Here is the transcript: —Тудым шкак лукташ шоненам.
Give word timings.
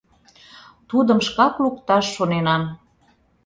—Тудым 0.89 1.19
шкак 1.27 1.53
лукташ 1.63 2.05
шоненам. 2.15 2.63